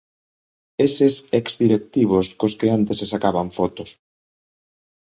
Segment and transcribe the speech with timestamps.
[0.87, 3.89] Eses exdirectivos cos que antes se sacaban fotos.